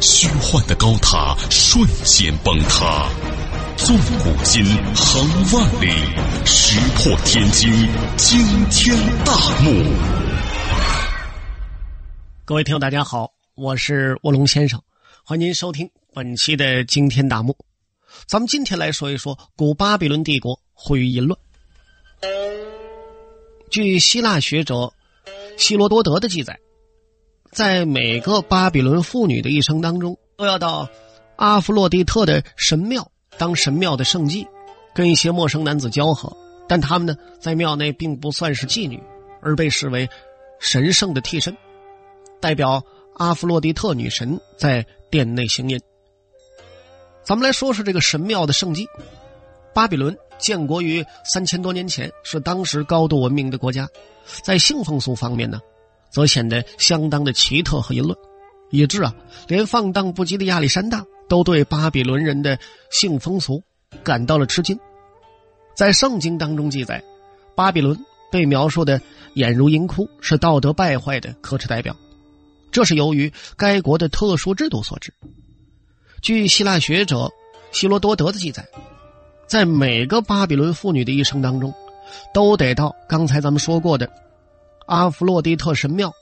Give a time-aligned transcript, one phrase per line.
[0.00, 3.08] 虚幻的高塔瞬间崩塌，
[3.76, 4.64] 纵古今，
[4.94, 5.90] 横万里，
[6.44, 7.70] 石破天惊，
[8.16, 8.38] 惊
[8.70, 9.84] 天大幕。
[12.44, 14.80] 各位听友，大家好，我是卧龙先生，
[15.24, 17.56] 欢迎您收听本期的惊天大幕。
[18.26, 21.38] 咱们今天来说一说古巴比伦帝国毁于淫乱。
[23.70, 24.92] 据希腊学者
[25.58, 26.58] 希罗多德的记载。
[27.52, 30.88] 在每个巴比伦妇女的一生当中，都要到
[31.36, 34.46] 阿弗洛狄特的神庙当神庙的圣妓，
[34.94, 36.36] 跟一些陌生男子交合。
[36.68, 39.02] 但他们呢，在庙内并不算是妓女，
[39.40, 40.08] 而被视为
[40.58, 41.56] 神圣的替身，
[42.40, 42.82] 代表
[43.14, 45.80] 阿弗洛狄特女神在殿内行淫。
[47.22, 48.86] 咱们来说说这个神庙的圣妓。
[49.72, 53.88] 巴比伦建国于三千多年前，是当时高度文明的国家，
[54.42, 55.60] 在性风俗方面呢。
[56.10, 58.16] 则显得相当的奇特和淫乱，
[58.70, 59.14] 以致啊，
[59.48, 62.58] 连放荡不羁的亚历山大都对巴比伦人的
[62.90, 63.62] 性风俗
[64.02, 64.78] 感到了吃惊。
[65.74, 67.02] 在圣经当中记载，
[67.54, 67.98] 巴比伦
[68.30, 69.00] 被描述的
[69.34, 71.94] 眼如银窟，是道德败坏的可耻代表。
[72.72, 75.12] 这是由于该国的特殊制度所致。
[76.22, 77.30] 据希腊学者
[77.72, 78.66] 希罗多德的记载，
[79.46, 81.72] 在每个巴比伦妇女的一生当中，
[82.32, 84.10] 都得到刚才咱们说过的。
[84.86, 86.12] 阿弗洛狄特神庙，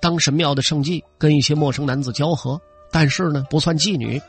[0.00, 4.20] 当神庙的圣妓，跟一些陌生男子交合，但是呢，不算妓女，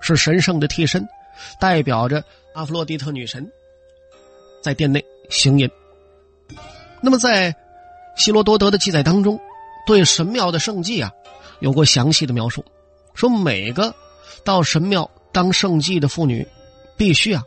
[0.00, 1.08] 是神圣的替身，
[1.58, 3.50] 代表着阿弗洛狄特女神，
[4.62, 5.68] 在殿内行淫。
[7.00, 7.54] 那么，在
[8.16, 9.40] 希罗多德的记载当中，
[9.86, 11.10] 对神庙的圣妓啊，
[11.60, 12.62] 有过详细的描述，
[13.14, 13.94] 说每个
[14.44, 16.46] 到神庙当圣妓的妇女，
[16.98, 17.42] 必须啊，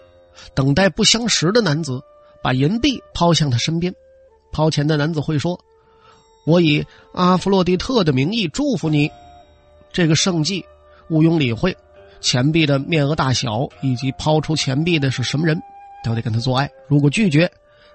[0.55, 2.01] 等待不相识的男子
[2.41, 3.93] 把银币抛向他身边。
[4.53, 5.59] 抛钱的男子会说
[6.45, 9.11] ：“我以阿弗洛狄特的名义祝福你。”
[9.91, 10.63] 这个圣妓
[11.09, 11.75] 毋庸理会
[12.21, 15.61] 钱币的面额大小以及抛出钱币的是什么人，
[16.03, 16.69] 都得跟他做爱。
[16.87, 17.51] 如果拒绝，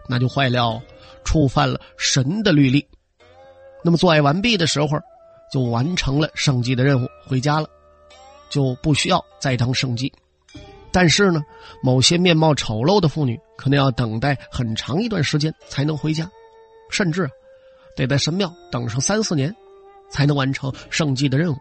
[0.08, 0.82] 那就坏了，
[1.24, 2.86] 触犯了神的律例。
[3.82, 4.88] 那么做爱完毕的时候，
[5.52, 7.68] 就完成了圣妓的任务，回家了，
[8.50, 10.12] 就不需要再当圣妓。
[10.92, 11.40] 但是呢，
[11.82, 16.30] 某些面貌丑陋的妇女可能要等待很长一段时间才能回家。
[16.90, 17.28] 甚至
[17.96, 19.54] 得在神庙等上三四年，
[20.10, 21.56] 才能完成圣祭的任务。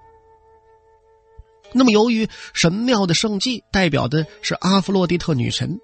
[1.73, 5.79] 那么，由于神庙的圣祭代表的是阿弗洛狄特女神，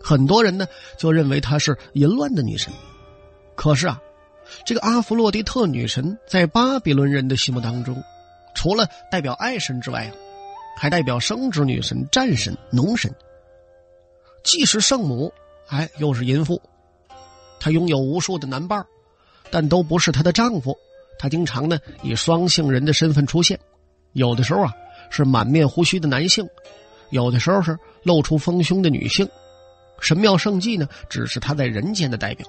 [0.00, 2.72] 很多人呢就认为她是淫乱的女神。
[3.54, 4.00] 可是啊，
[4.64, 8.02] 这个阿弗洛狄特女神在巴比伦人的心目当中，
[8.54, 10.10] 除了代表爱神之外，
[10.78, 13.14] 还代表生殖女神、战神、农神，
[14.42, 15.32] 既是圣母，
[15.68, 16.62] 哎，又是淫妇。
[17.58, 18.84] 她拥有无数的男伴
[19.50, 20.76] 但都不是她的丈夫。
[21.18, 23.58] 她经常呢以双性人的身份出现，
[24.12, 24.72] 有的时候啊
[25.10, 26.46] 是满面胡须的男性，
[27.10, 29.26] 有的时候是露出丰胸的女性。
[30.00, 32.46] 神庙圣迹呢只是她在人间的代表。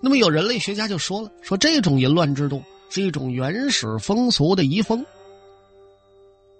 [0.00, 5.04] 那么有人类学家就说了，说这种淫乱制度是一种原始风俗的遗风，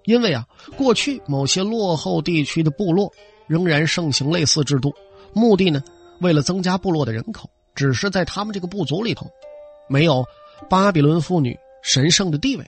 [0.04, 0.46] 因为啊
[0.76, 3.12] 过去某些落后地区的部落
[3.48, 4.94] 仍然盛行类似制度，
[5.32, 5.82] 目的呢。
[6.20, 9.26] 为了增加部落的人口，只是在他们这个部族里头，
[9.88, 10.24] 没有
[10.68, 12.64] 巴比伦妇女神圣的地位。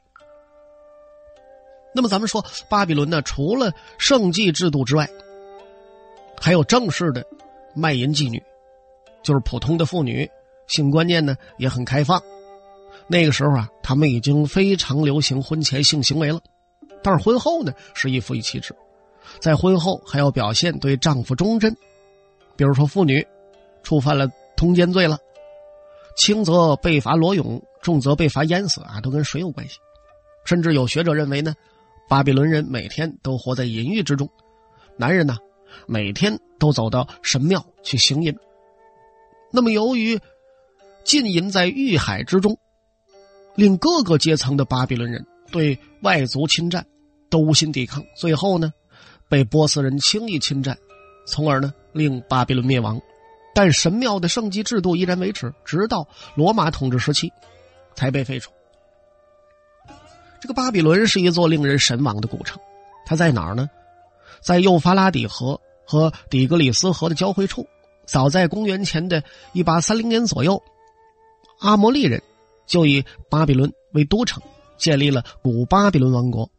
[1.95, 5.07] 那么，咱们说巴比伦呢，除了圣祭制度之外，
[6.41, 7.23] 还有正式的
[7.75, 8.43] 卖淫妓女，
[9.23, 10.29] 就是普通的妇女，
[10.67, 12.23] 性观念呢也很开放。
[13.07, 16.41] 那个时候啊，他们已经非常流行婚前性行为了，
[17.03, 18.75] 但是婚后呢是一夫一妻制，
[19.38, 21.76] 在婚后还要表现对丈夫忠贞，
[22.56, 23.26] 比如说妇女。
[23.82, 25.19] 触犯了通奸罪了，
[26.17, 29.79] 轻则被罚裸泳，重则被罚淹死啊，都跟水有关系。
[30.44, 31.55] 甚至有学者认为呢，
[32.08, 34.29] 巴比伦人每天都活在淫欲之中，
[34.96, 35.37] 男人呢
[35.87, 38.37] 每天都走到神庙去行淫。
[39.52, 40.19] 那么由于
[41.05, 42.58] 浸淫在欲海之中，
[43.55, 46.87] 令各个阶层的巴比伦人对外族侵占
[47.31, 48.73] 都无心抵抗，最后呢
[49.28, 50.76] 被波斯人轻易侵占，
[51.26, 53.00] 从而呢令巴比伦灭亡。
[53.54, 57.32] 但神庙的圣祭制度依然维持，直到罗马统治时期
[57.94, 58.50] 才被废除。
[60.40, 62.60] 这个巴比伦是一座令人神往的古城，
[63.06, 63.69] 它在哪儿呢？
[64.40, 67.66] 在幼发拉底河和底格里斯河的交汇处，
[68.06, 69.22] 早在公元前的
[69.52, 70.60] 一八三零年左右，
[71.60, 72.20] 阿摩利人
[72.66, 74.43] 就以巴比伦为都城，
[74.76, 76.50] 建立了古巴比伦王国。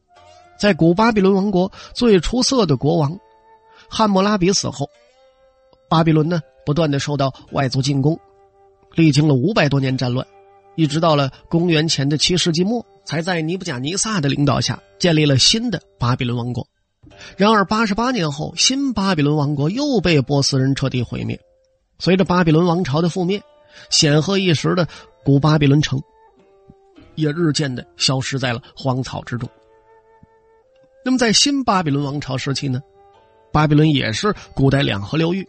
[0.57, 3.19] 在古巴比伦王国最出色的国王
[3.89, 4.89] 汉谟拉比死后，
[5.89, 8.19] 巴比伦呢不断的受到外族进攻，
[8.95, 10.25] 历经了五百多年战乱，
[10.75, 16.67] 一直到了公元前的七世纪末，才在尼布甲尼撒的领导下建立了新的巴比伦王国。
[17.37, 21.39] 然而八十八年后，新巴比伦王国又被波斯人彻底毁灭。
[21.99, 23.41] 随着巴比伦王朝的覆灭，
[23.89, 24.87] 显赫一时的
[25.23, 26.01] 古巴比伦城
[27.15, 29.47] 也日渐的消失在了荒草之中。
[31.05, 32.81] 那么，在新巴比伦王朝时期呢，
[33.51, 35.47] 巴比伦也是古代两河流域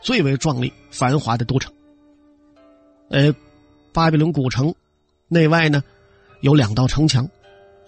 [0.00, 1.72] 最为壮丽繁华的都城。
[3.10, 3.34] 呃，
[3.92, 4.74] 巴比伦古城
[5.28, 5.82] 内外呢
[6.40, 7.28] 有两道城墙，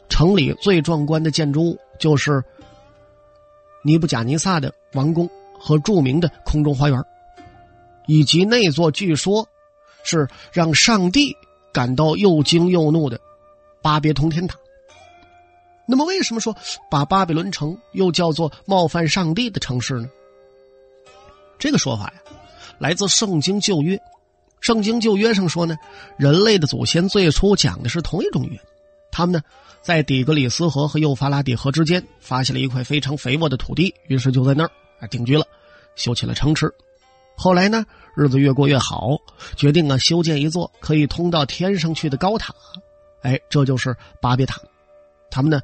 [0.08, 2.42] 城里最壮观的建筑物就是
[3.84, 5.28] 尼布甲尼撒的王宫
[5.58, 7.02] 和著名的空中花园，
[8.06, 9.46] 以及那座据说
[10.02, 11.36] 是让上帝
[11.72, 13.20] 感到又惊又怒的
[13.82, 14.58] 巴别通天塔。
[15.86, 16.56] 那么，为什么说
[16.90, 20.08] 把巴比伦城又叫做冒犯上帝的城市呢？
[21.60, 22.14] 这个说法呀，
[22.78, 23.94] 来自《圣经旧约》。
[24.60, 25.76] 《圣经旧约》上说呢，
[26.16, 28.60] 人类的祖先最初讲的是同一种语言。
[29.12, 29.42] 他们呢，
[29.82, 35.44] 在底格里斯河和幼发拉底河之间发现了一块非常肥沃的土地，于是就在那儿啊定居了，
[35.94, 36.72] 修起了城池。
[37.36, 37.84] 后来呢，
[38.16, 39.18] 日子越过越好，
[39.54, 42.54] 决定啊修建一座可以通到天上去的高塔。
[43.22, 44.60] 哎，这就是巴别塔。
[45.30, 45.60] 他们呢。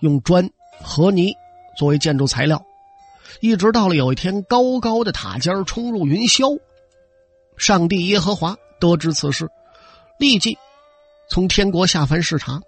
[0.00, 0.46] 用砖
[0.82, 1.34] 和泥
[1.74, 2.62] 作为建筑材料，
[3.40, 6.58] 一直到了有一天，高高的塔尖冲入云霄，
[7.56, 9.48] 上帝耶和华得知此事，
[10.18, 10.56] 立即
[11.28, 12.60] 从天国下凡视察。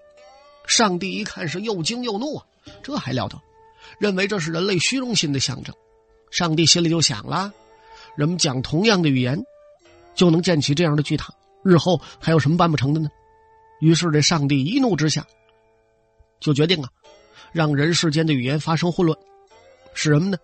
[0.66, 2.44] 上帝一看是又惊又怒啊，
[2.82, 3.40] 这还了得？
[3.98, 5.74] 认为这是人类虚荣心的象征。
[6.30, 7.50] 上帝心里就想了：
[8.16, 9.42] 人们讲同样的语言，
[10.14, 11.32] 就能建起这样的巨塔，
[11.64, 13.08] 日后还有什么办不成的呢？
[13.80, 15.26] 于是这上帝一怒之下，
[16.38, 16.90] 就决定啊。
[17.50, 19.18] 让人世间的语言发生混乱，
[19.94, 20.36] 使人们呢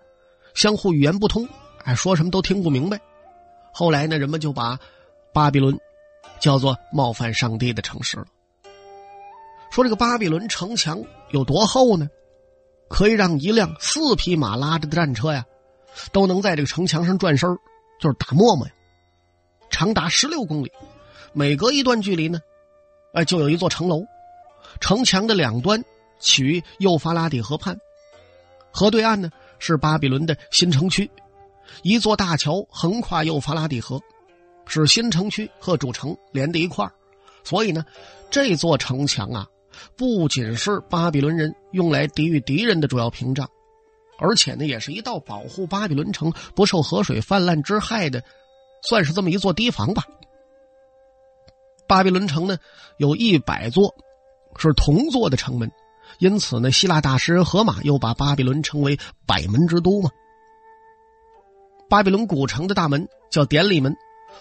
[0.55, 1.47] 相互语言不通，
[1.85, 2.99] 哎，说什么都听不明白。
[3.73, 4.79] 后来呢，人们就把
[5.33, 5.79] 巴比伦
[6.41, 8.25] 叫做冒犯上帝的城市了。
[9.71, 12.09] 说这个巴比伦城墙有多厚呢？
[12.89, 15.45] 可以让一辆四匹马拉着的战车呀，
[16.13, 17.49] 都能在这个城墙上转身
[18.01, 18.73] 就是打沫沫呀。
[19.71, 20.71] 长达十六公里，
[21.33, 22.39] 每隔一段距离呢，
[23.13, 24.05] 哎，就有一座城楼，
[24.81, 25.83] 城墙的两端。
[26.21, 27.77] 起于幼发拉底河畔，
[28.71, 31.11] 河对岸呢是巴比伦的新城区，
[31.83, 34.01] 一座大桥横跨幼发拉底河，
[34.67, 36.93] 使新城区和主城连在一块儿。
[37.43, 37.85] 所以呢，
[38.31, 39.47] 这座城墙啊，
[39.97, 43.49] 不仅是巴比伦人用来抵御敌人的主要屏障，
[44.19, 48.23] 而且呢，也是一道保护巴比伦城不受河水泛滥之害的，
[48.89, 50.05] 算是这么一座堤防吧。
[51.87, 52.57] 巴比伦城呢，
[52.97, 53.95] 有一百座
[54.57, 55.71] 是铜做的城门。
[56.19, 60.11] 因此呢，希腊大诗人荷马又把巴比伦称为“百门之都”嘛。
[61.89, 63.95] 巴比伦古城的大门叫典礼门，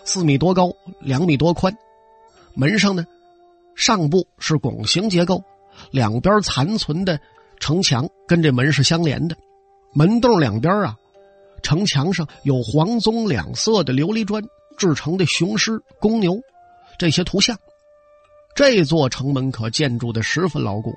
[0.06, 1.76] 四米多高，两米多宽。
[2.54, 3.06] 门上呢，
[3.76, 5.44] 上部是拱形结构，
[5.92, 7.20] 两边残存的
[7.60, 9.36] 城墙跟这门是相连的。
[9.94, 10.96] 门洞两边啊，
[11.62, 14.44] 城墙上有黄棕两色的琉璃砖
[14.78, 16.40] 制成的雄狮、公牛
[16.98, 17.58] 这些图像。
[18.56, 20.94] 这座城门可建筑的十分牢固。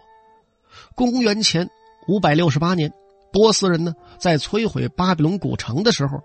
[0.94, 1.68] 公元前
[2.08, 2.92] 五百六十八年，
[3.32, 6.22] 波斯人呢在摧毁巴比伦古城的时候，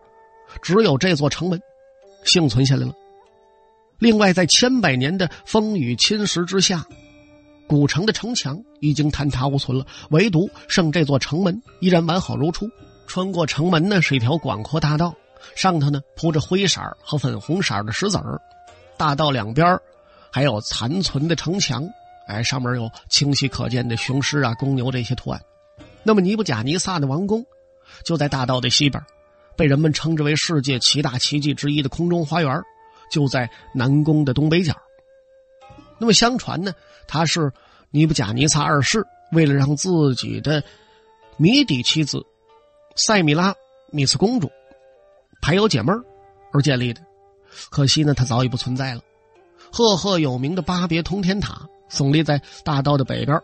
[0.61, 1.61] 只有这座城门
[2.23, 2.93] 幸存下来了。
[3.99, 6.85] 另外，在千百年的风雨侵蚀之下，
[7.67, 12.67] 古城的城墙已经坍塌无存了，唯独剩这座城门依然完好如初。
[13.07, 15.13] 穿过城门呢是一条广阔大道，
[15.55, 18.41] 上头呢铺着灰色和粉红色的石子儿，
[18.97, 19.77] 大道两边
[20.31, 21.87] 还有残存的城墙。
[22.31, 25.41] 哎，上面有清晰可见的雄狮啊、公牛这些图案。
[26.03, 27.45] 那么尼布甲尼撒的王宫
[28.03, 29.03] 就在大道的西边，
[29.55, 32.61] 被人们称之为世界七大奇迹之一的空中花园，
[33.11, 34.75] 就在南宫的东北角。
[35.99, 36.73] 那么相传呢，
[37.07, 37.51] 他是
[37.91, 40.63] 尼布甲尼撒二世为了让自己的
[41.37, 42.25] 谜底妻子
[42.95, 43.53] 塞米拉
[43.91, 44.49] 米斯公主
[45.41, 45.95] 排忧解闷
[46.51, 47.01] 而建立的。
[47.69, 49.01] 可惜呢，他早已不存在了。
[49.71, 51.67] 赫赫有名的巴别通天塔。
[51.91, 53.37] 耸立在大道的北边，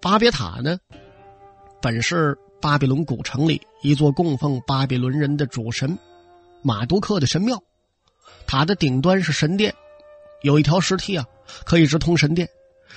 [0.00, 0.78] 巴别塔呢，
[1.80, 5.98] 本是巴比伦古城里一座供奉巴比伦人的主神
[6.62, 7.60] 马杜克的神庙。
[8.46, 9.72] 塔的顶端是神殿，
[10.42, 11.24] 有一条石梯啊，
[11.64, 12.48] 可以直通神殿。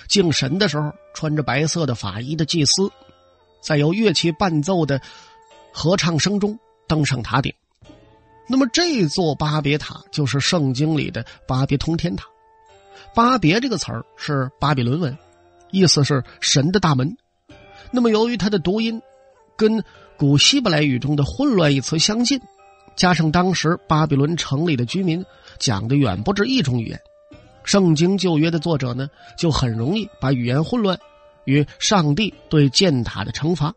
[0.08, 2.92] 敬神的时候，穿着白色的法衣的祭司，
[3.62, 5.00] 在由乐器伴奏的
[5.72, 6.58] 合唱声中
[6.88, 7.54] 登上塔顶。
[8.50, 12.26] 那么这座巴别塔就是圣经里的巴别通天塔。
[13.14, 15.18] 巴别这个词儿是巴比伦文，
[15.72, 17.16] 意思是神的大门。
[17.92, 19.02] 那么由于它的读音
[19.56, 19.84] 跟
[20.18, 22.40] 古希伯来语中的混乱一词相近，
[22.96, 25.24] 加上当时巴比伦城里的居民
[25.60, 27.00] 讲的远不止一种语言，
[27.64, 30.98] 圣经旧约的作者呢就很容易把语言混乱
[31.46, 33.74] 与上帝对建塔的惩罚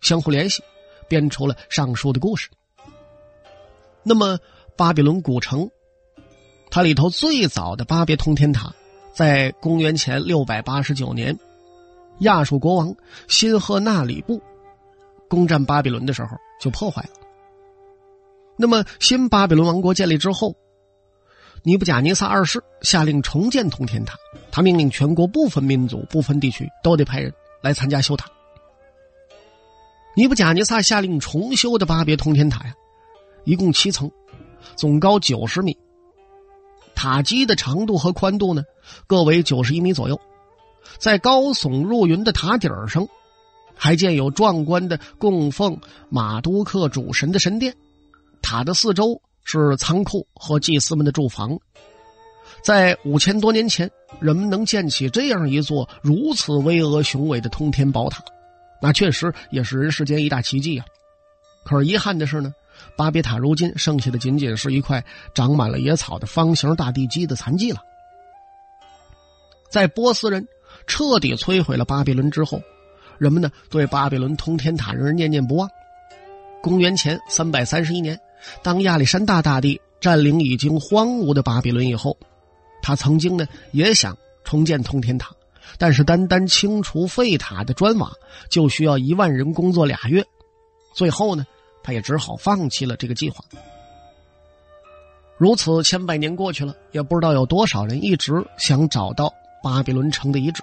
[0.00, 0.62] 相互联系，
[1.08, 2.48] 编出了上述的故事。
[4.02, 4.38] 那么，
[4.76, 5.68] 巴比伦古城，
[6.70, 8.72] 它里头最早的巴别通天塔，
[9.12, 11.36] 在公元前六百八十九年，
[12.20, 12.94] 亚述国王
[13.26, 14.40] 辛赫纳里布
[15.28, 17.10] 攻占巴比伦的时候就破坏了。
[18.56, 20.54] 那么，新巴比伦王国建立之后，
[21.62, 24.16] 尼布甲尼撒二世下令重建通天塔，
[24.50, 27.32] 他命令全国部分民族、部分地区都得派人
[27.62, 28.28] 来参加修塔。
[30.16, 32.74] 尼布甲尼撒下令重修的巴别通天塔呀。
[33.44, 34.10] 一共七层，
[34.76, 35.76] 总高九十米。
[36.98, 38.64] 塔基的长度和宽度呢，
[39.06, 40.20] 各为九十一米左右。
[40.98, 43.06] 在高耸入云的塔顶上，
[43.76, 45.78] 还建有壮观的供奉
[46.08, 47.72] 马都克主神的神殿。
[48.42, 51.56] 塔的四周是仓库和祭司们的住房。
[52.64, 53.88] 在五千多年前，
[54.18, 58.24] 人们能建起这样一座如此巍峨雄伟的通天宝塔，
[58.82, 60.84] 那确实也是人世间一大奇迹啊！
[61.64, 62.52] 可是遗憾的是呢。
[62.96, 65.04] 巴别塔如今剩下的仅仅是一块
[65.34, 67.78] 长满了野草的方形大地基的残迹了。
[69.70, 70.46] 在波斯人
[70.86, 72.60] 彻底摧毁了巴比伦之后，
[73.18, 75.68] 人们呢对巴比伦通天塔仍然念念不忘。
[76.62, 78.18] 公元前三百三十一年，
[78.62, 82.16] 当亚历山大大帝占领已经荒芜的巴比伦以后，
[82.82, 85.30] 他曾经呢也想重建通天塔，
[85.78, 88.10] 但是单单清除废塔的砖瓦
[88.48, 90.24] 就需要一万人工作俩月，
[90.94, 91.46] 最后呢。
[91.88, 93.42] 他也只好放弃了这个计划。
[95.38, 100.62] 如此千百年过去了，也不知道有多少人一直想找到巴比伦城的遗址。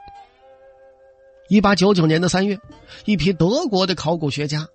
[1.49, 2.59] 一八九九年的三月，
[3.05, 4.67] 一批德国的考古学家，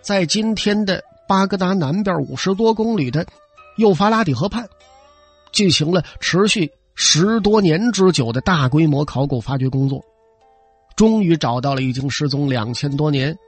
[0.00, 3.24] 在今天的巴格达南边五十多公里的
[3.76, 4.68] 幼发拉底河畔，
[5.52, 10.04] 进行了持续十多年之久的大规模考古发掘工作，
[10.96, 13.38] 终于找到了已经失踪两千多年，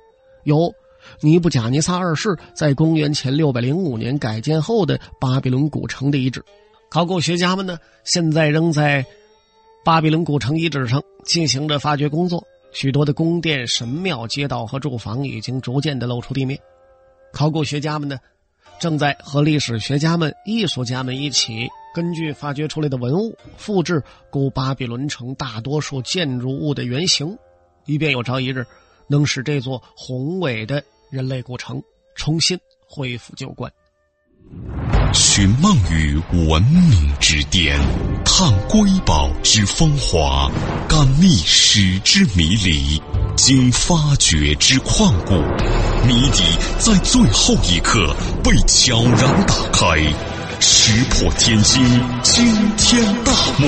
[0.45, 0.73] 有。
[1.21, 6.45] 尼布贾尼撒二世在公元前六百零五年改建后的巴比伦古城的遗址，
[6.91, 9.05] 考古学家们呢现在仍在
[9.85, 12.45] 巴比伦古城遗址上进行着发掘工作。
[12.73, 16.59] 许多的宫殿、神庙、街道和住房已经逐渐的露出地面。
[17.33, 18.19] 考古学家们呢
[18.79, 27.39] 正在和历史学家们、艺术家们一起，根据发掘出来的文物，复制古巴比伦城大多数建筑物的原型，
[27.87, 28.67] 以便有朝一日
[29.09, 30.83] 能使这座宏伟的。
[31.09, 31.81] 人类古城
[32.17, 33.73] 重新恢复旧观，
[35.15, 37.79] 寻梦于文明之巅，
[38.25, 40.51] 探瑰宝之风华，
[40.89, 43.01] 感历史之迷离，
[43.37, 45.35] 经发掘之旷古，
[46.07, 46.43] 谜底
[46.81, 49.97] 在最后一刻被悄然打开，
[50.61, 51.83] 石破天惊，
[52.23, 52.45] 惊
[52.77, 53.67] 天大幕。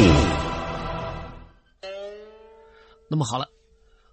[3.08, 3.46] 那么好了。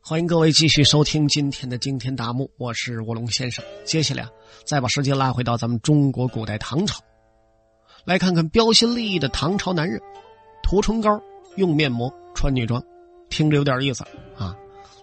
[0.08, 3.66] 欢迎各位继续收听今天的惊天大幕，我是卧龙先生。
[3.86, 4.30] 接下来啊，
[4.64, 7.02] 再把时间拉回到咱们中国古代唐朝，
[8.06, 10.00] 来看看标新立异的唐朝男人，
[10.62, 11.20] 涂唇膏、
[11.56, 12.84] 用面膜、穿女装，
[13.32, 14.04] 听着有点意思
[14.38, 14.56] 啊？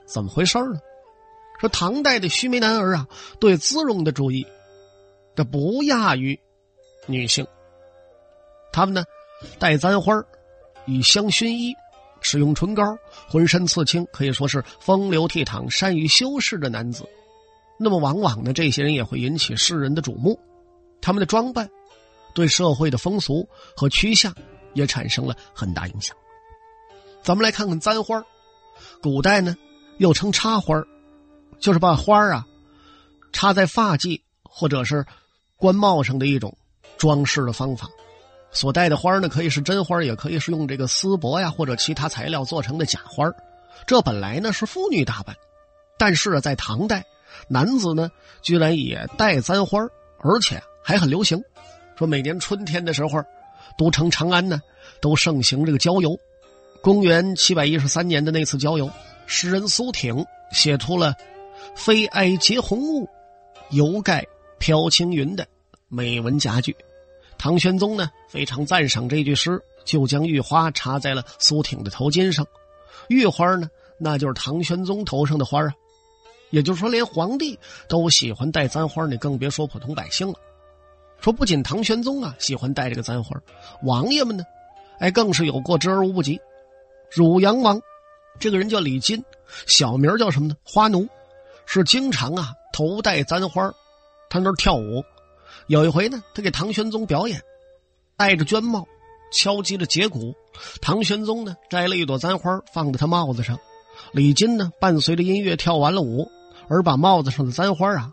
[0.06, 0.78] 怎么回事呢？
[1.58, 3.08] 说唐代的须眉男儿啊，
[3.40, 4.46] 对姿容的注意，
[5.34, 6.38] 这不亚于
[7.06, 7.44] 女性。
[8.72, 9.02] 他们呢，
[9.58, 10.14] 戴簪花
[10.86, 11.74] 与香薰衣。
[12.22, 12.82] 使用唇膏，
[13.28, 17.04] 浑身刺青，可以说是风流倜傥、善于修饰的男子。
[17.78, 20.38] 那么，往往呢，这些人也会引起世人的瞩目。
[21.00, 21.68] 他们的装扮，
[22.32, 24.32] 对社会的风俗和趋向
[24.72, 26.16] 也产生了很大影响。
[27.24, 28.24] 咱们来看看簪花
[29.00, 29.56] 古代呢，
[29.98, 30.80] 又称插花
[31.58, 32.46] 就是把花啊
[33.32, 35.04] 插在发髻或者是
[35.56, 36.56] 冠帽上的一种
[36.98, 37.88] 装饰的方法。
[38.52, 43.24] 所戴的花呢，可以是真花，也可以是用这个丝帛呀或者其他材料做成的假花。
[43.86, 45.34] 这本来呢是妇女打扮，
[45.98, 47.04] 但是在唐代，
[47.48, 48.10] 男子呢
[48.42, 49.80] 居然也戴簪花，
[50.18, 51.42] 而且还很流行。
[51.96, 53.22] 说每年春天的时候，
[53.78, 54.60] 都城长安呢
[55.00, 56.16] 都盛行这个郊游。
[56.82, 58.90] 公元七百一十三年的那次郊游，
[59.26, 61.14] 诗人苏挺写出了
[61.74, 63.08] “飞埃结红雾，
[63.70, 64.26] 犹盖
[64.58, 65.46] 飘青云”的
[65.88, 66.76] 美文佳句。
[67.42, 72.46] 唐玄宗呢非常赞赏这句诗，就将玉花插在了苏挺的头巾上。
[73.08, 73.68] 玉花呢，
[73.98, 75.74] 那就是唐玄宗头上的花啊。
[76.50, 77.58] 也就是说，连皇帝
[77.88, 80.34] 都喜欢戴簪花，你更别说普通百姓了。
[81.18, 83.36] 说不仅唐玄宗啊喜欢戴这个簪花，
[83.82, 84.44] 王爷们呢，
[85.00, 86.40] 哎，更是有过之而无不及。
[87.10, 87.82] 汝阳王，
[88.38, 89.20] 这个人叫李金，
[89.66, 90.54] 小名叫什么呢？
[90.62, 91.08] 花奴，
[91.66, 93.68] 是经常啊头戴簪花，
[94.30, 95.02] 他那跳舞。
[95.66, 97.40] 有一回呢，他给唐玄宗表演，
[98.16, 98.86] 戴着绢帽，
[99.32, 100.34] 敲击着节鼓。
[100.80, 103.58] 唐玄宗呢摘了一朵簪花放在他帽子上，
[104.12, 106.30] 李金呢伴随着音乐跳完了舞。
[106.68, 108.12] 而把帽子上的簪花啊，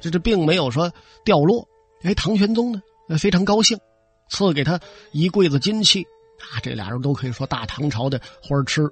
[0.00, 0.92] 这这并没有说
[1.24, 1.66] 掉落。
[2.02, 2.82] 哎，唐玄宗呢
[3.18, 3.78] 非常高兴，
[4.28, 4.78] 赐给他
[5.12, 6.02] 一柜子金器
[6.38, 6.60] 啊。
[6.62, 8.82] 这俩人都可以说大唐朝的花痴。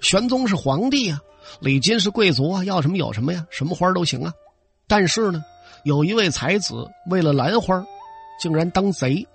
[0.00, 1.20] 玄宗是皇帝啊，
[1.60, 4.34] 李金是贵族啊，要什么有什么呀，什么花都行啊。
[4.86, 5.42] 但是呢，
[5.84, 7.84] 有一位才子为了兰花，
[8.40, 9.26] 竟然当贼。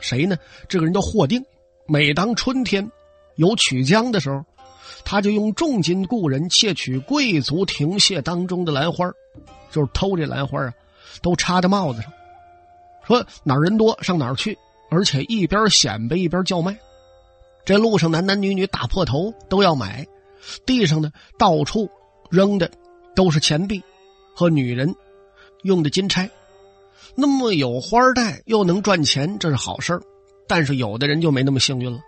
[0.00, 0.36] 谁呢？
[0.68, 1.44] 这个人叫霍定。
[1.86, 2.90] 每当春天
[3.36, 4.44] 有曲江的时候。
[5.04, 9.08] 他就用重金雇人窃取贵族亭榭当中的兰花，
[9.70, 10.72] 就是偷这兰花啊，
[11.22, 12.12] 都插在帽子上，
[13.04, 14.56] 说哪儿人多上哪儿去，
[14.90, 16.76] 而且一边显摆一边叫卖。
[17.64, 20.04] 这路上男男女女打破头都要买，
[20.64, 21.88] 地上呢到处
[22.30, 22.68] 扔的
[23.14, 23.82] 都是钱币
[24.34, 24.92] 和女人
[25.62, 26.30] 用的金钗。
[27.14, 30.00] 那么有花戴又能赚钱，这是好事
[30.46, 31.98] 但是有的人就没那么幸运了。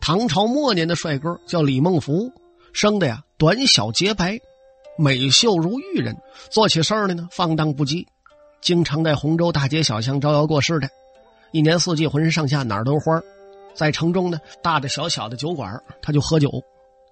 [0.00, 2.32] 唐朝末年的帅哥叫李孟福。
[2.72, 4.36] 生的呀，短小洁白，
[4.98, 6.16] 美秀如玉人，
[6.50, 8.04] 做起事儿来呢放荡不羁，
[8.60, 10.88] 经常在洪州大街小巷招摇过市的，
[11.52, 13.22] 一年四季浑身上下哪儿都是花
[13.76, 16.50] 在城中呢，大大小小的酒馆他就喝酒。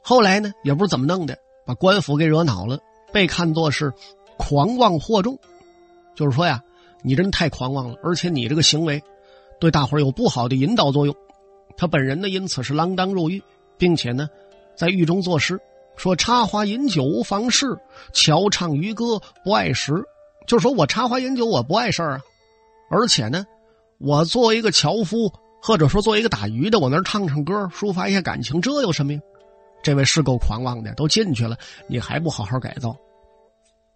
[0.03, 2.81] 后来呢，也不知怎么弄的，把官府给惹恼了，
[3.13, 3.93] 被看作是
[4.37, 5.39] 狂妄惑众，
[6.15, 6.63] 就是说呀，
[7.03, 9.03] 你真太狂妄了，而且你这个行为
[9.59, 11.15] 对大伙有不好的引导作用。
[11.77, 13.43] 他本人呢，因此是锒铛入狱，
[13.79, 14.29] 并且呢。
[14.75, 15.61] 在狱中作诗，
[15.97, 17.79] 说插花饮酒无妨事，
[18.15, 20.03] 乔唱渔歌不碍事。
[20.47, 22.21] 就说我插花饮酒我不碍事儿啊，
[22.91, 23.45] 而且呢，
[23.99, 25.31] 我作为一个樵夫，
[25.63, 29.21] 或者说作为一个打鱼的，我那唱唱歌，抒发一下感情，这有什么呀？
[29.83, 32.97] 这位是够狂妄的，都进去了，你还不好好改造？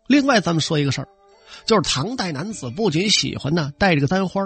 [0.09, 1.09] 另外，咱们说一个事儿，
[1.65, 4.43] 就是唐代男子不仅喜欢呢带这个簪花，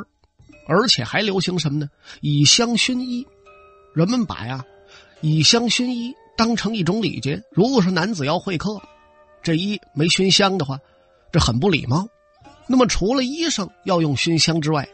[0.66, 1.88] 而且还流行什么呢？
[2.20, 3.26] 以香熏衣，
[3.94, 4.64] 人们把呀。
[5.22, 7.42] 以香熏衣当成一种礼节。
[7.50, 8.80] 如果说男子要会客，
[9.42, 10.78] 这衣没熏香的话，
[11.30, 12.08] 这很不礼貌。
[12.66, 14.88] 那么除了衣裳要用熏香之外，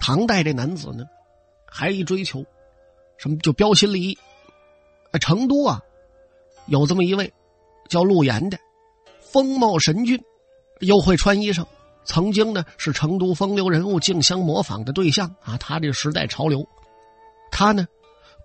[0.00, 1.04] 唐代这男子呢，
[1.64, 2.44] 还一追求
[3.18, 3.36] 什么？
[3.36, 4.18] 就标新立异。
[5.20, 5.80] 成都啊，
[6.66, 7.32] 有这么一位
[7.88, 8.58] 叫陆岩的，
[9.20, 10.20] 风貌神俊，
[10.80, 11.64] 又会穿衣裳，
[12.04, 15.56] 曾经呢是成都风流人物竞相模仿的对象啊。
[15.58, 16.66] 他这时代潮流，
[17.50, 17.86] 他呢。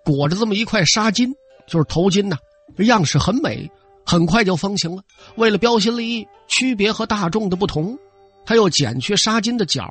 [0.06, 1.32] 裹着这么一块纱巾，
[1.66, 2.36] 就是头巾呐，
[2.84, 3.70] 样式很美，
[4.04, 5.02] 很快就风行了。
[5.36, 7.98] 为了标新立异，区别和大众的不同，
[8.44, 9.82] 他又剪去纱巾的角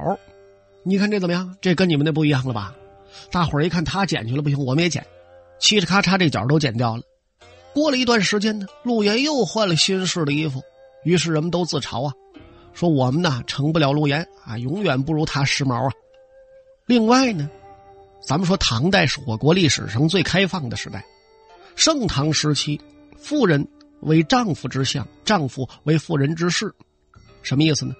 [0.84, 1.58] 你看这怎么样？
[1.62, 2.75] 这跟你们那不一样了吧？
[3.32, 5.03] 大伙儿一看他剪去了，不行，我们也剪，
[5.60, 7.01] 嘁哩咔嚓，这角都剪掉了。
[7.73, 10.62] 过了一段时间呢，陆岩又换了新式的衣服，
[11.06, 12.13] 于是人们都自嘲啊，
[12.73, 15.91] 说我们呢成不了陆岩啊，永远不如他时髦啊。
[16.86, 17.49] 另外呢。
[18.25, 21.03] 咱们说，唐代是我国历史上最开放的时代。
[21.75, 22.79] 盛唐时期，
[23.17, 23.67] 妇人
[23.99, 26.73] 为丈夫之相，丈夫为妇人之事。
[27.41, 27.93] 什么意思呢？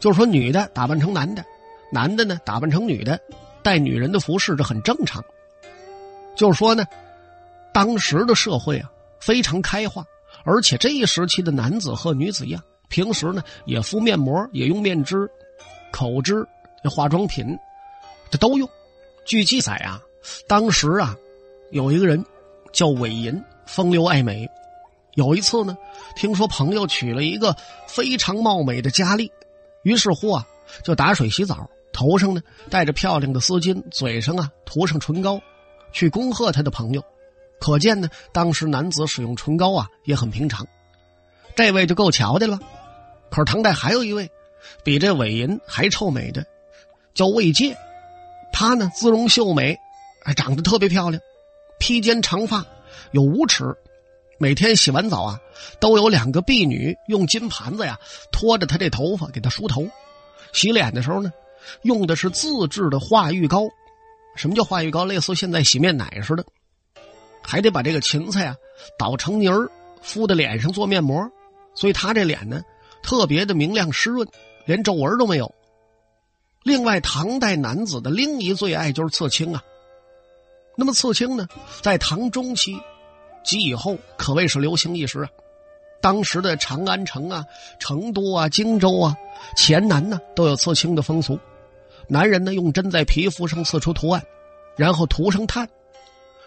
[0.00, 1.44] 就是说，女的打扮成男的，
[1.92, 3.20] 男的呢打扮成女的，
[3.62, 5.22] 带女人的服饰，这很正常。
[6.34, 6.86] 就是说呢，
[7.74, 10.02] 当时的社会啊非常开化，
[10.46, 12.62] 而且这一时期的男子和女子一样，
[12.92, 15.28] 平时呢也敷面膜，也用面脂、
[15.90, 16.46] 口脂、
[16.84, 17.58] 化妆品，
[18.30, 18.68] 这都用。
[19.24, 19.98] 据记载啊，
[20.46, 21.16] 当时啊，
[21.70, 22.22] 有一个人
[22.70, 24.46] 叫韦银，风流爱美。
[25.14, 25.74] 有一次呢，
[26.16, 29.32] 听说朋友娶了一个非常貌美的佳丽，
[29.84, 30.46] 于是乎啊，
[30.84, 35.40] 就打水洗澡，头上呢戴着漂亮的丝巾，嘴上啊涂上唇膏，
[35.92, 37.02] 去恭贺他的朋友。
[37.58, 40.66] 可见呢，当时男子使用唇膏啊也很平常。
[41.54, 42.58] 这位就够瞧的了。
[43.32, 44.30] 可是唐代还有一位，
[44.84, 46.46] 比这韦银还臭美的，
[47.14, 47.74] 叫魏介。
[48.52, 49.78] 她呢，姿容秀美，
[50.22, 51.20] 还长得特别漂亮，
[51.78, 52.64] 披肩长发，
[53.12, 53.74] 有五尺。
[54.38, 55.40] 每天洗完澡啊，
[55.80, 57.98] 都有两个婢女用金盘子呀
[58.30, 59.88] 拖着她这头发给她梳头。
[60.52, 61.32] 洗脸的时候呢，
[61.82, 63.62] 用的是自制的化浴膏。
[64.36, 65.06] 什么叫化浴膏？
[65.06, 66.44] 类似现在洗面奶似的，
[67.42, 68.56] 还得把这个芹菜啊
[68.98, 69.70] 捣成泥儿，
[70.02, 71.30] 敷在脸上做面膜。
[71.74, 72.62] 所以她这脸呢，
[73.02, 74.26] 特别的明亮湿润，
[74.64, 75.52] 连皱纹都没有。
[76.62, 79.62] 另外，唐代男子的另一最爱就是刺青啊。
[80.76, 81.48] 那么，刺青呢，
[81.82, 82.80] 在唐中期
[83.44, 85.28] 及以后可谓是流行一时啊。
[86.00, 87.44] 当时的长安城啊、
[87.78, 89.14] 成都啊、荆州啊、
[89.56, 91.38] 黔南呢，都有刺青的风俗。
[92.08, 94.24] 男人呢，用针在皮肤上刺出图案，
[94.76, 95.68] 然后涂上炭，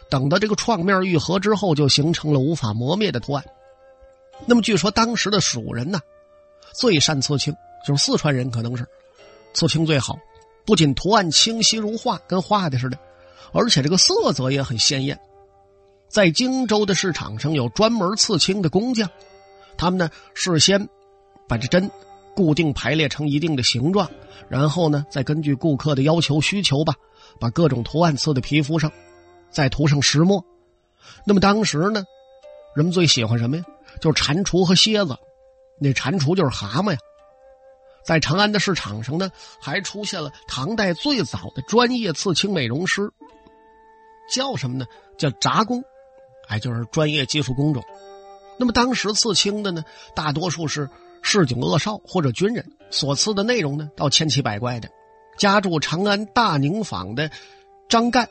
[0.09, 3.45] 等到这个创面愈合之后，就形成了无法磨灭的图案。
[4.45, 5.99] 那么，据说当时的蜀人呢，
[6.77, 8.85] 最善刺青，就是四川人，可能是
[9.53, 10.17] 刺青最好。
[10.65, 12.97] 不仅图案清晰如画，跟画的似的，
[13.53, 15.19] 而且这个色泽也很鲜艳。
[16.07, 19.09] 在荆州的市场上有专门刺青的工匠，
[19.77, 20.89] 他们呢事先
[21.47, 21.89] 把这针
[22.35, 24.09] 固定排列成一定的形状，
[24.49, 26.95] 然后呢再根据顾客的要求需求吧，
[27.39, 28.91] 把各种图案刺在皮肤上，
[29.51, 30.43] 再涂上石墨。
[31.25, 32.03] 那么当时呢，
[32.75, 33.63] 人们最喜欢什么呀？
[34.01, 35.15] 就是蟾蜍和蝎子。
[35.79, 36.97] 那蟾蜍就是蛤蟆呀。
[38.03, 43.11] 在长安的市场上呢，还出现了唐代最早的专业刺青美容师，
[44.31, 44.85] 叫什么呢？
[45.17, 45.83] 叫札工。
[46.47, 47.83] 哎，就是专业技术工种。
[48.59, 49.83] 那么当时刺青的呢，
[50.13, 50.87] 大多数是
[51.23, 54.87] 市井恶少或者军人，所刺的内容呢，倒千奇百怪的。
[55.37, 57.31] 家住长安大宁坊的
[57.89, 58.29] 张干，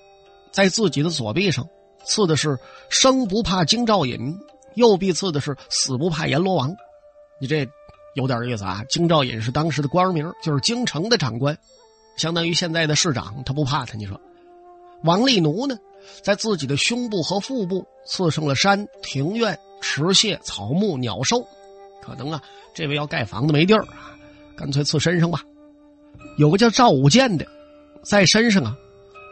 [0.53, 1.69] 在自己的左臂上
[2.05, 2.57] 刺的是
[2.89, 4.39] “生不怕京兆尹”，
[4.75, 6.75] 右臂刺的是“死不怕阎罗王”。
[7.39, 7.69] 你这
[8.15, 8.85] 有点意思啊！
[8.89, 11.57] 京兆尹是当时的官名，就是京城的长官，
[12.17, 13.97] 相当于现在的市长，他不怕他。
[13.97, 14.21] 你说，
[15.03, 15.77] 王立奴呢？
[16.23, 21.47] 在自己的胸部和腹部刺上了山、庭院、池榭、草木、鸟兽，
[22.03, 22.43] 可能啊，
[22.75, 24.15] 这位要盖房子没地儿啊，
[24.55, 25.41] 干脆刺身上吧。
[26.37, 27.47] 有个叫赵武健的，
[28.03, 28.77] 在身上啊，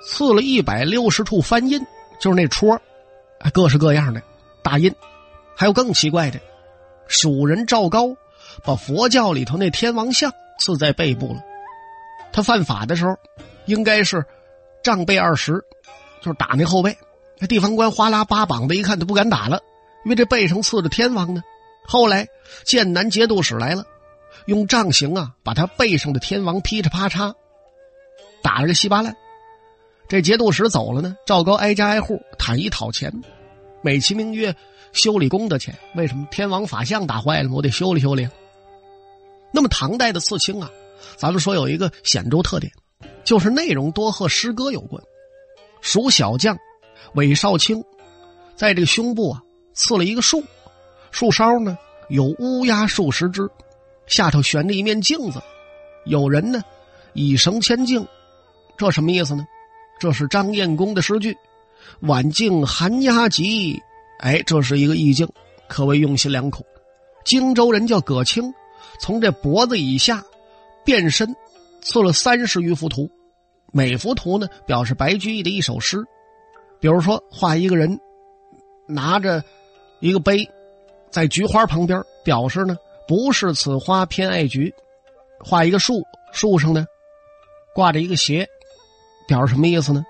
[0.06, 1.78] 刺了一百六十处翻印，
[2.18, 2.80] 就是那戳，
[3.52, 4.22] 各式各样的
[4.62, 4.92] 大印。
[5.54, 6.40] 还有更奇怪的，
[7.12, 8.16] 蜀人赵高
[8.64, 11.40] 把佛教里头那天王像刺在背部了。
[12.32, 13.14] 他犯法的时候，
[13.66, 14.24] 应该是
[14.82, 15.62] 杖背二十。
[16.22, 16.96] 就是打那后背，
[17.40, 19.60] 那地方官哗啦扒膀子一看，他不敢打了，
[20.04, 21.42] 因为这背上刺着天王呢。
[21.84, 22.28] 后来
[22.64, 23.84] 剑南节度使来了，
[24.46, 27.34] 用杖刑啊，把他背上的天王劈着啪嚓
[28.40, 29.16] 打了个稀巴烂。
[30.06, 33.12] 这节度使走了呢，赵高挨家挨户坦一讨钱，
[33.82, 34.54] 美其名曰
[34.92, 35.76] 修理工的钱。
[35.94, 38.28] 为什么天王法像打坏了，我得修理修理。
[39.52, 40.70] 那么唐代的刺青啊，
[41.16, 42.72] 咱们说有一个显著特点，
[43.24, 45.02] 就是内容多和诗歌有关。
[45.80, 46.56] 蜀小将
[47.14, 47.82] 韦少卿，
[48.56, 49.42] 在这个胸部啊
[49.74, 50.42] 刺了一个树，
[51.10, 51.76] 树梢呢
[52.08, 53.48] 有乌鸦数十只，
[54.06, 55.40] 下头悬着一面镜子，
[56.06, 56.62] 有人呢
[57.12, 58.06] 以绳牵镜，
[58.76, 59.44] 这什么意思呢？
[60.00, 61.36] 这是张燕公的诗句
[62.00, 63.80] “晚镜寒鸦集”，
[64.22, 65.28] 哎，这是一个意境，
[65.68, 66.64] 可谓用心良苦。
[67.24, 68.54] 荆州人叫葛青，
[69.00, 70.24] 从这脖子以下
[70.84, 71.34] 遍身
[71.80, 73.10] 刺了三十余幅图。
[73.72, 75.98] 每幅图呢，表示白居易的一首诗，
[76.78, 77.98] 比如说画一个人
[78.86, 79.42] 拿着
[79.98, 80.48] 一个杯，
[81.10, 82.76] 在菊花旁边，表示呢
[83.08, 84.70] 不是此花偏爱菊；
[85.40, 86.00] 画一个树，
[86.32, 86.86] 树上呢
[87.74, 88.46] 挂着一个鞋，
[89.26, 90.04] 表示什么意思呢？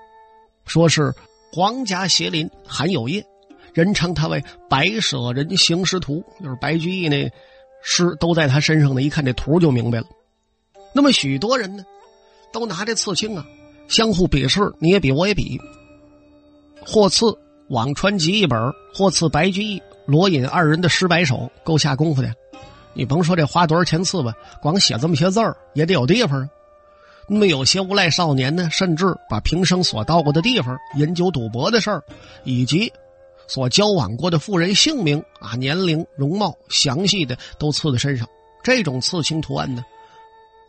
[0.67, 1.15] 说是
[1.51, 3.25] 皇家鞋林含有叶，
[3.75, 7.31] 人称他为白舍人行诗图，就是白居易那
[7.83, 9.03] 诗都在他身上呢。
[9.03, 10.07] 一看这图就明白了。
[10.95, 11.85] 那么许多人呢？
[12.53, 13.47] 都拿这刺青啊，
[13.89, 15.59] 相互比试，你也比我也比。
[16.85, 17.27] 或刺
[17.71, 22.31] 辋川集一本，或刺白居易、罗隐二人的诗百首，够下功夫的。
[22.93, 26.49] 你甭说这花多少钱刺吧，光写这么些字儿也得有地方啊。
[27.27, 32.03] 那么有些无赖少年呢，甚至把平生所到过的地方、饮酒赌博的事儿，
[32.45, 32.93] 以及
[33.53, 38.27] 所交往过的妇人姓名啊、年龄、容貌，详细的都刺在身上。
[38.63, 39.85] 这种刺青图案呢，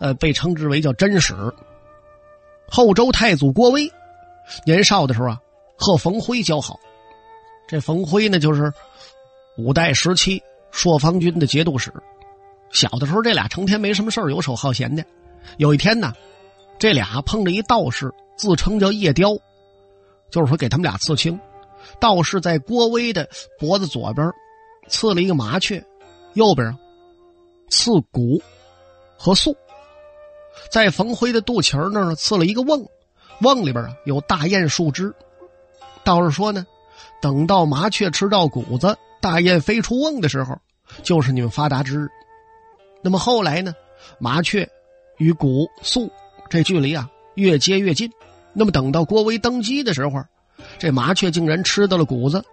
[0.02, 1.34] 呃，被称之为叫真史。
[2.68, 3.90] 后周太祖郭威
[4.66, 5.40] 年少的时候啊，
[5.78, 6.78] 和冯辉交好。
[7.70, 8.70] 这冯辉呢，就是
[9.58, 11.90] 五代时期朔方军的节度使。
[12.70, 15.06] 小的时候，这俩成天没什么事游手好闲的。
[15.56, 16.12] 有一天呢，
[16.78, 19.30] 这俩碰着一道士，自称叫叶雕，
[20.30, 21.40] 就是说给他们俩刺青。
[22.00, 23.28] 道士在郭威的
[23.60, 24.32] 脖子左边
[24.88, 25.84] 刺了一个麻雀，
[26.34, 26.78] 右边
[27.70, 28.42] 刺骨
[29.18, 29.56] 和素。
[30.70, 32.86] 在冯辉的肚脐那儿刺了一个瓮，
[33.42, 35.14] 瓮里边啊有大雁树枝。
[36.04, 36.66] 道士说呢，
[37.22, 40.56] 等到麻雀吃到谷子，大雁飞出瓮的时候，
[41.02, 42.08] 就是你们发达之日。
[43.02, 43.74] 那么后来呢，
[44.20, 44.70] 麻雀
[45.18, 46.12] 与谷粟
[46.50, 48.12] 这距离啊越接越近。
[48.54, 50.24] 那么等到郭威登基的时候，
[50.84, 52.44] 这麻雀竟然吃到了谷子，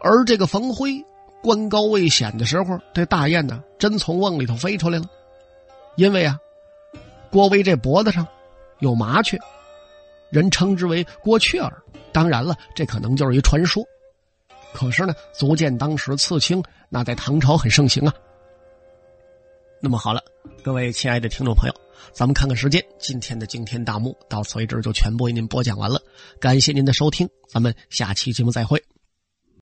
[0.00, 1.04] 而这个冯辉
[1.42, 5.04] 官高位显的时候，这大雁呢真从瓮里头飞出来了，
[5.96, 6.38] 因为啊。
[7.30, 8.26] 郭威这脖子上
[8.78, 9.38] 有麻雀，
[10.30, 11.82] 人称之为郭雀儿。
[12.10, 13.84] 当然了，这可能就是一传说。
[14.72, 18.14] 可是呢，足见当时刺青那在唐朝很盛行啊。
[19.78, 20.22] 那么好了，
[20.64, 21.74] 各位亲爱的听众朋友，
[22.12, 26.00] 咱们看看时间，今天的惊天大幕到此为止就全部为您播讲完了。
[26.40, 28.82] 感谢您的收听，咱们下期节目再会。